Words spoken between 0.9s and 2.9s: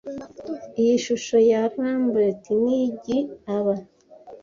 shusho ya Rembrandt ni